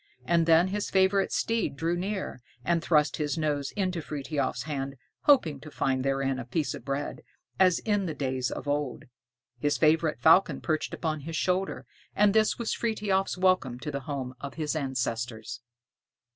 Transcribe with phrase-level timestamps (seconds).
[0.25, 5.59] And then his favorite steed drew near, and thrust his nose into Frithiof's hand, hoping
[5.59, 7.21] to find therein a piece of bread,
[7.59, 9.03] as in the days of old.
[9.59, 11.85] His favorite falcon perched upon his shoulder,
[12.15, 15.61] and this was Frithiof's welcome to the home of his ancestors.